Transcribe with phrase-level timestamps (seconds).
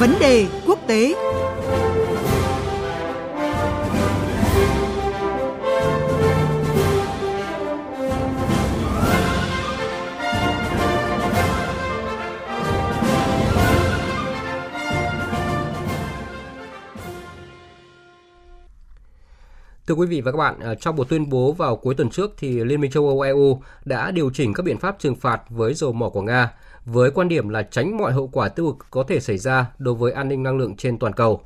[0.00, 1.14] Vấn đề quốc tế.
[19.90, 22.34] Thưa quý vị và các bạn, à, trong một tuyên bố vào cuối tuần trước
[22.38, 25.74] thì Liên minh châu Âu EU đã điều chỉnh các biện pháp trừng phạt với
[25.74, 26.52] dầu mỏ của Nga
[26.84, 29.94] với quan điểm là tránh mọi hậu quả tiêu cực có thể xảy ra đối
[29.94, 31.40] với an ninh năng lượng trên toàn cầu.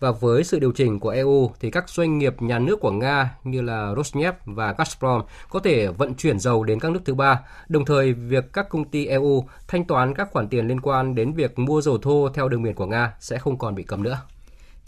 [0.00, 3.34] Và với sự điều chỉnh của EU thì các doanh nghiệp nhà nước của Nga
[3.44, 7.40] như là Rosneft và Gazprom có thể vận chuyển dầu đến các nước thứ ba,
[7.68, 11.32] đồng thời việc các công ty EU thanh toán các khoản tiền liên quan đến
[11.32, 14.18] việc mua dầu thô theo đường biển của Nga sẽ không còn bị cấm nữa.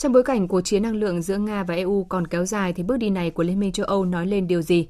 [0.01, 2.83] Trong bối cảnh cuộc chiến năng lượng giữa Nga và EU còn kéo dài thì
[2.83, 4.89] bước đi này của Liên minh châu Âu nói lên điều gì?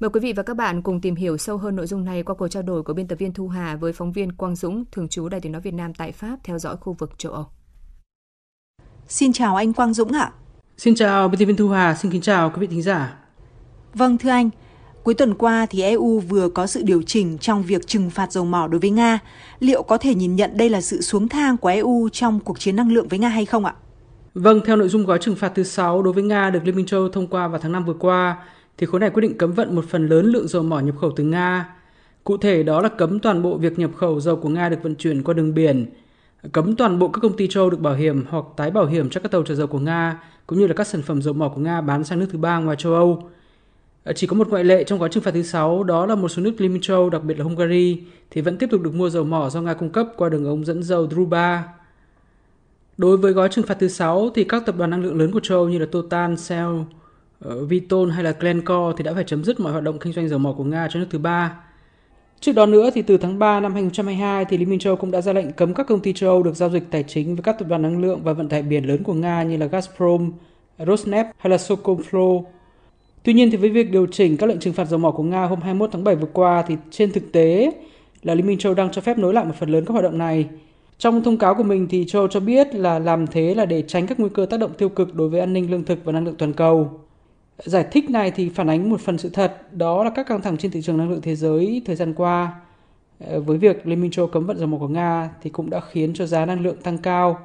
[0.00, 2.34] Mời quý vị và các bạn cùng tìm hiểu sâu hơn nội dung này qua
[2.34, 5.08] cuộc trao đổi của biên tập viên Thu Hà với phóng viên Quang Dũng, thường
[5.08, 7.46] trú Đài tiếng nói Việt Nam tại Pháp theo dõi khu vực châu Âu.
[9.08, 10.32] Xin chào anh Quang Dũng ạ.
[10.76, 13.18] Xin chào biên tập viên Thu Hà, xin kính chào quý vị thính giả.
[13.94, 14.50] Vâng thưa anh,
[15.02, 18.44] cuối tuần qua thì EU vừa có sự điều chỉnh trong việc trừng phạt dầu
[18.44, 19.18] mỏ đối với Nga.
[19.58, 22.76] Liệu có thể nhìn nhận đây là sự xuống thang của EU trong cuộc chiến
[22.76, 23.74] năng lượng với Nga hay không ạ?
[24.34, 26.86] Vâng, theo nội dung gói trừng phạt thứ 6 đối với Nga được Liên minh
[26.86, 28.36] châu thông qua vào tháng 5 vừa qua,
[28.78, 31.12] thì khối này quyết định cấm vận một phần lớn lượng dầu mỏ nhập khẩu
[31.16, 31.68] từ Nga.
[32.24, 34.94] Cụ thể đó là cấm toàn bộ việc nhập khẩu dầu của Nga được vận
[34.94, 35.86] chuyển qua đường biển,
[36.52, 39.20] cấm toàn bộ các công ty châu được bảo hiểm hoặc tái bảo hiểm cho
[39.20, 41.60] các tàu chở dầu của Nga, cũng như là các sản phẩm dầu mỏ của
[41.60, 43.30] Nga bán sang nước thứ ba ngoài châu Âu.
[44.04, 46.28] À, chỉ có một ngoại lệ trong gói trừng phạt thứ 6, đó là một
[46.28, 49.10] số nước Liên minh châu, đặc biệt là Hungary, thì vẫn tiếp tục được mua
[49.10, 51.64] dầu mỏ do Nga cung cấp qua đường ống dẫn dầu Druba.
[52.96, 55.40] Đối với gói trừng phạt thứ 6 thì các tập đoàn năng lượng lớn của
[55.40, 56.70] châu như là Total, Shell,
[57.40, 60.28] ờ, Vitol hay là Glencore thì đã phải chấm dứt mọi hoạt động kinh doanh
[60.28, 61.58] dầu mỏ của Nga cho nước thứ ba.
[62.40, 65.20] Trước đó nữa thì từ tháng 3 năm 2022 thì Liên minh châu cũng đã
[65.20, 67.58] ra lệnh cấm các công ty châu Âu được giao dịch tài chính với các
[67.58, 70.30] tập đoàn năng lượng và vận tải biển lớn của Nga như là Gazprom,
[70.78, 72.42] Rosneft hay là Sokomflo.
[73.22, 75.44] Tuy nhiên thì với việc điều chỉnh các lệnh trừng phạt dầu mỏ của Nga
[75.44, 77.72] hôm 21 tháng 7 vừa qua thì trên thực tế
[78.22, 80.18] là Liên minh châu đang cho phép nối lại một phần lớn các hoạt động
[80.18, 80.48] này
[81.02, 84.06] trong thông cáo của mình thì Châu cho biết là làm thế là để tránh
[84.06, 86.24] các nguy cơ tác động tiêu cực đối với an ninh lương thực và năng
[86.24, 87.00] lượng toàn cầu.
[87.58, 90.56] Giải thích này thì phản ánh một phần sự thật, đó là các căng thẳng
[90.56, 92.60] trên thị trường năng lượng thế giới thời gian qua.
[93.26, 95.80] Ờ, với việc Liên minh châu cấm vận dầu mỏ của Nga thì cũng đã
[95.80, 97.38] khiến cho giá năng lượng tăng cao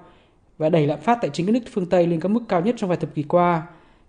[0.57, 2.75] và đẩy lạm phát tại chính các nước phương Tây lên các mức cao nhất
[2.77, 3.67] trong vài thập kỷ qua,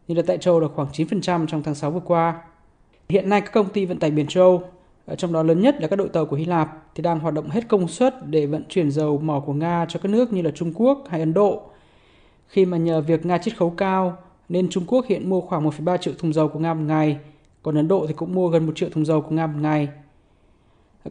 [0.08, 2.40] như là tại châu là khoảng 9% trong tháng 6 vừa qua.
[3.08, 4.62] Hiện nay các công ty vận tải biển châu
[5.08, 7.34] Ờ, trong đó lớn nhất là các đội tàu của Hy Lạp thì đang hoạt
[7.34, 10.42] động hết công suất để vận chuyển dầu mỏ của Nga cho các nước như
[10.42, 11.62] là Trung Quốc hay Ấn Độ.
[12.48, 14.16] Khi mà nhờ việc Nga chiết khấu cao
[14.48, 17.18] nên Trung Quốc hiện mua khoảng 1,3 triệu thùng dầu của Nga một ngày,
[17.62, 19.88] còn Ấn Độ thì cũng mua gần 1 triệu thùng dầu của Nga một ngày.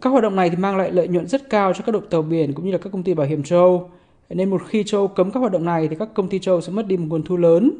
[0.01, 2.21] Các hoạt động này thì mang lại lợi nhuận rất cao cho các đội tàu
[2.21, 3.89] biển cũng như là các công ty bảo hiểm châu.
[4.29, 6.71] Nên một khi châu cấm các hoạt động này thì các công ty châu sẽ
[6.71, 7.71] mất đi một nguồn thu lớn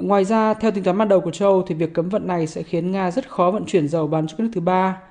[0.00, 2.62] Ngoài ra, theo tính toán ban đầu của châu thì việc cấm vận này sẽ
[2.62, 5.02] khiến Nga rất khó vận chuyển dầu bán cho các nước thứ ba.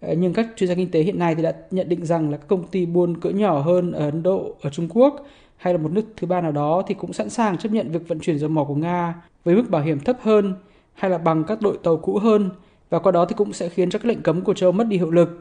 [0.00, 2.36] Ờ, nhưng các chuyên gia kinh tế hiện nay thì đã nhận định rằng là
[2.36, 5.78] các công ty buôn cỡ nhỏ hơn ở Ấn Độ, ở Trung Quốc hay là
[5.78, 8.38] một nước thứ ba nào đó thì cũng sẵn sàng chấp nhận việc vận chuyển
[8.38, 10.54] dầu mỏ của Nga với mức bảo hiểm thấp hơn
[10.94, 12.50] hay là bằng các đội tàu cũ hơn
[12.90, 14.96] và qua đó thì cũng sẽ khiến cho các lệnh cấm của châu mất đi
[14.96, 15.40] hiệu lực.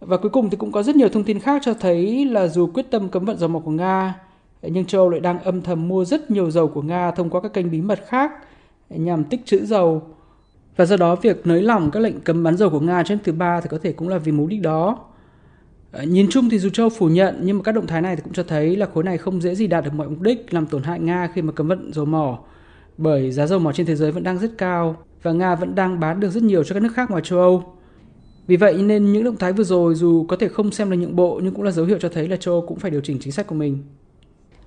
[0.00, 2.66] Và cuối cùng thì cũng có rất nhiều thông tin khác cho thấy là dù
[2.66, 4.14] quyết tâm cấm vận dầu mỏ của Nga
[4.62, 7.30] ờ, nhưng châu Âu lại đang âm thầm mua rất nhiều dầu của Nga thông
[7.30, 8.32] qua các kênh bí mật khác
[8.90, 10.02] ờ, nhằm tích trữ dầu.
[10.76, 13.32] Và do đó, việc nới lỏng các lệnh cấm bán dầu của Nga trên thứ
[13.32, 14.98] ba thì có thể cũng là vì mục đích đó.
[15.92, 18.22] Ờ, nhìn chung thì dù châu phủ nhận, nhưng mà các động thái này thì
[18.22, 20.66] cũng cho thấy là khối này không dễ gì đạt được mọi mục đích làm
[20.66, 22.38] tổn hại Nga khi mà cấm vận dầu mỏ,
[22.98, 26.00] bởi giá dầu mỏ trên thế giới vẫn đang rất cao và Nga vẫn đang
[26.00, 27.64] bán được rất nhiều cho các nước khác ngoài châu Âu.
[28.46, 31.16] Vì vậy nên những động thái vừa rồi dù có thể không xem là nhượng
[31.16, 33.18] bộ nhưng cũng là dấu hiệu cho thấy là châu Âu cũng phải điều chỉnh
[33.20, 33.78] chính sách của mình.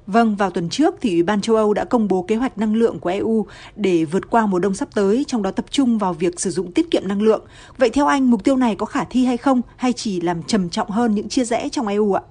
[0.07, 2.75] Vâng, vào tuần trước thì Ủy ban châu Âu đã công bố kế hoạch năng
[2.75, 3.45] lượng của EU
[3.75, 6.71] để vượt qua mùa đông sắp tới, trong đó tập trung vào việc sử dụng
[6.71, 7.41] tiết kiệm năng lượng.
[7.77, 10.69] Vậy theo anh, mục tiêu này có khả thi hay không, hay chỉ làm trầm
[10.69, 12.21] trọng hơn những chia rẽ trong EU ạ?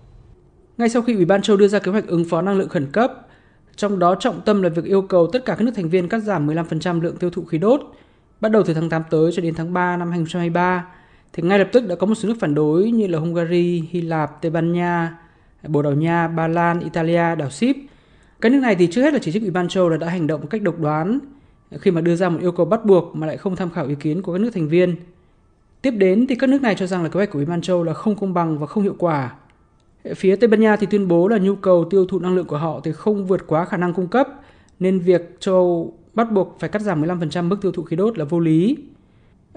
[0.78, 2.92] Ngay sau khi Ủy ban châu đưa ra kế hoạch ứng phó năng lượng khẩn
[2.92, 3.12] cấp,
[3.76, 6.18] trong đó trọng tâm là việc yêu cầu tất cả các nước thành viên cắt
[6.18, 7.80] giảm 15% lượng tiêu thụ khí đốt,
[8.40, 10.86] bắt đầu từ tháng 8 tới cho đến tháng 3 năm 2023,
[11.32, 14.00] thì ngay lập tức đã có một số nước phản đối như là Hungary, Hy
[14.00, 15.18] Lạp, Tây Ban Nha,
[15.68, 17.76] Bồ Đào Nha, Ba Lan, Italia, đảo Ship.
[18.40, 20.26] Các nước này thì trước hết là chỉ trích Ủy ban châu là đã hành
[20.26, 21.18] động một cách độc đoán
[21.78, 23.94] khi mà đưa ra một yêu cầu bắt buộc mà lại không tham khảo ý
[23.94, 24.96] kiến của các nước thành viên.
[25.82, 27.84] Tiếp đến thì các nước này cho rằng là kế hoạch của Ủy ban châu
[27.84, 29.34] là không công bằng và không hiệu quả.
[30.16, 32.58] Phía Tây Ban Nha thì tuyên bố là nhu cầu tiêu thụ năng lượng của
[32.58, 34.28] họ thì không vượt quá khả năng cung cấp
[34.80, 38.24] nên việc châu bắt buộc phải cắt giảm 15% mức tiêu thụ khí đốt là
[38.24, 38.76] vô lý.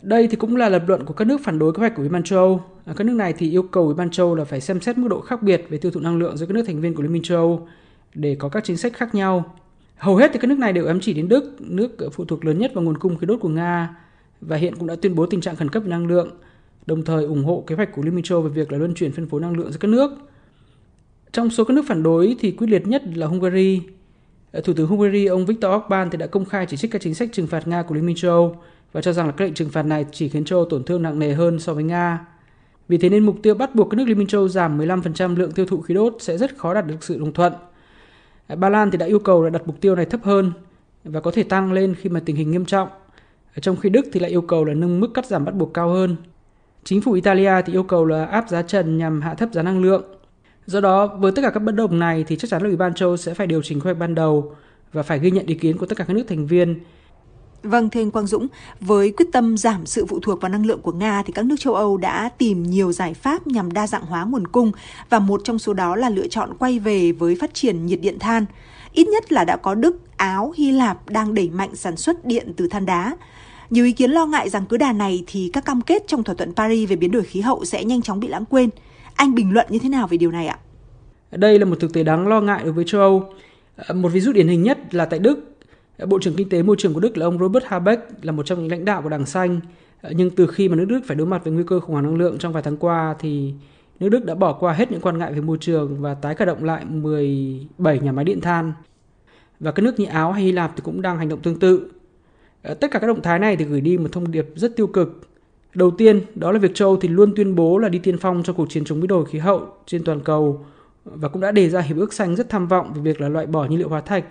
[0.02, 2.10] Đây thì cũng là lập luận của các nước phản đối kế hoạch của Ủy
[2.10, 4.62] ban châu À, các nước này thì yêu cầu Ủy ban châu Âu là phải
[4.62, 6.82] xem xét mức độ khác biệt về tiêu thụ năng lượng giữa các nước thành
[6.82, 7.68] viên của Liên minh châu Âu
[8.14, 9.56] để có các chính sách khác nhau.
[9.98, 12.60] Hầu hết thì các nước này đều ám chỉ đến Đức, nước phụ thuộc lớn
[12.60, 13.96] nhất vào nguồn cung khí đốt của Nga
[14.42, 16.30] và hiện cũng đã tuyên bố tình trạng khẩn cấp về năng lượng,
[16.86, 18.94] đồng thời ủng hộ kế hoạch của Liên minh châu Âu về việc là luân
[18.94, 20.12] chuyển phân phối năng lượng giữa các nước.
[21.32, 23.82] Trong số các nước phản đối thì quyết liệt nhất là Hungary.
[24.52, 27.14] À, Thủ tướng Hungary ông Viktor Orbán thì đã công khai chỉ trích các chính
[27.14, 28.56] sách trừng phạt Nga của Liên minh châu Âu
[28.92, 31.20] và cho rằng là các lệnh trừng phạt này chỉ khiến châu tổn thương nặng
[31.20, 32.26] nề hơn so với Nga.
[32.88, 35.52] Vì thế nên mục tiêu bắt buộc các nước Liên minh châu giảm 15% lượng
[35.52, 37.54] tiêu thụ khí đốt sẽ rất khó đạt được sự đồng thuận.
[38.58, 40.52] Ba Lan thì đã yêu cầu là đặt mục tiêu này thấp hơn
[41.04, 42.90] và có thể tăng lên khi mà tình hình nghiêm trọng.
[43.62, 45.90] Trong khi Đức thì lại yêu cầu là nâng mức cắt giảm bắt buộc cao
[45.90, 46.16] hơn.
[46.84, 49.82] Chính phủ Italia thì yêu cầu là áp giá trần nhằm hạ thấp giá năng
[49.82, 50.04] lượng.
[50.66, 52.94] Do đó, với tất cả các bất đồng này thì chắc chắn là Ủy ban
[52.94, 54.56] châu sẽ phải điều chỉnh kế hoạch ban đầu
[54.94, 56.80] và phải ghi nhận ý kiến của tất cả các nước thành viên
[57.64, 58.48] Vâng, thưa anh Quang Dũng,
[58.82, 61.56] với quyết tâm giảm sự phụ thuộc vào năng lượng của Nga thì các nước
[61.60, 64.72] châu Âu đã tìm nhiều giải pháp nhằm đa dạng hóa nguồn cung
[65.10, 68.20] và một trong số đó là lựa chọn quay về với phát triển nhiệt điện
[68.20, 68.46] than.
[68.94, 72.54] Ít nhất là đã có Đức, Áo, Hy Lạp đang đẩy mạnh sản xuất điện
[72.58, 73.16] từ than đá.
[73.70, 76.36] Nhiều ý kiến lo ngại rằng cứ đà này thì các cam kết trong thỏa
[76.36, 78.70] thuận Paris về biến đổi khí hậu sẽ nhanh chóng bị lãng quên.
[79.16, 80.58] Anh bình luận như thế nào về điều này ạ?
[81.32, 83.34] Đây là một thực tế đáng lo ngại đối với châu Âu.
[83.76, 85.49] Ờ, một ví dụ điển hình nhất là tại Đức,
[86.08, 88.60] Bộ trưởng Kinh tế Môi trường của Đức là ông Robert Habeck là một trong
[88.60, 89.60] những lãnh đạo của Đảng Xanh.
[90.02, 92.04] Ờ, nhưng từ khi mà nước Đức phải đối mặt với nguy cơ khủng hoảng
[92.06, 93.54] năng lượng trong vài tháng qua thì
[94.00, 96.46] nước Đức đã bỏ qua hết những quan ngại về môi trường và tái khởi
[96.46, 98.74] động lại 17 nhà máy điện than.
[99.60, 101.92] Và các nước như Áo hay Hy Lạp thì cũng đang hành động tương tự.
[102.64, 104.88] Ờ, tất cả các động thái này thì gửi đi một thông điệp rất tiêu
[104.88, 105.22] cực.
[105.76, 108.54] Đầu tiên, đó là việc châu thì luôn tuyên bố là đi tiên phong cho
[108.54, 110.66] cuộc chiến chống biến đổi khí hậu trên toàn cầu
[111.06, 113.46] và cũng đã đề ra hiệp ước xanh rất tham vọng về việc là loại
[113.46, 114.26] bỏ nhiên liệu hóa thạch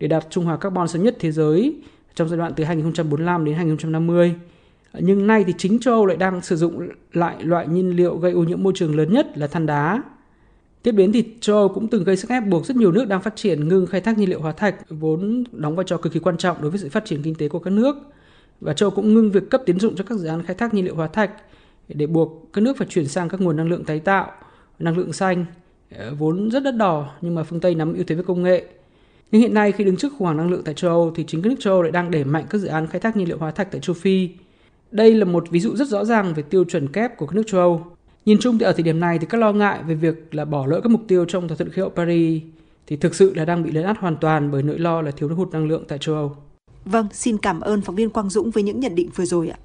[0.00, 1.76] để đạt trung hòa carbon sớm nhất thế giới
[2.14, 4.34] trong giai đoạn từ 2045 đến 2050.
[4.98, 8.32] Nhưng nay thì chính châu Âu lại đang sử dụng lại loại nhiên liệu gây
[8.32, 10.02] ô nhiễm môi trường lớn nhất là than đá.
[10.82, 13.22] Tiếp đến thì châu Âu cũng từng gây sức ép buộc rất nhiều nước đang
[13.22, 16.20] phát triển ngừng khai thác nhiên liệu hóa thạch vốn đóng vai trò cực kỳ
[16.20, 17.96] quan trọng đối với sự phát triển kinh tế của các nước.
[18.60, 20.74] Và châu Âu cũng ngưng việc cấp tín dụng cho các dự án khai thác
[20.74, 21.30] nhiên liệu hóa thạch
[21.88, 24.32] để buộc các nước phải chuyển sang các nguồn năng lượng tái tạo,
[24.78, 25.44] năng lượng xanh
[26.18, 28.64] vốn rất đắt đỏ nhưng mà phương Tây nắm ưu thế với công nghệ
[29.32, 31.42] nhưng hiện nay khi đứng trước khủng hoảng năng lượng tại châu Âu thì chính
[31.42, 33.38] các nước châu Âu lại đang đẩy mạnh các dự án khai thác nhiên liệu
[33.38, 34.28] hóa thạch tại châu Phi.
[34.90, 37.42] Đây là một ví dụ rất rõ ràng về tiêu chuẩn kép của các nước
[37.46, 37.86] châu Âu.
[38.26, 40.66] Nhìn chung thì ở thời điểm này thì các lo ngại về việc là bỏ
[40.66, 42.42] lỡ các mục tiêu trong thỏa thuận khí hậu Paris
[42.86, 45.28] thì thực sự là đang bị lấn át hoàn toàn bởi nỗi lo là thiếu
[45.28, 46.36] hụt năng lượng tại châu Âu.
[46.84, 49.58] Vâng, xin cảm ơn phóng viên Quang Dũng với những nhận định vừa rồi ạ.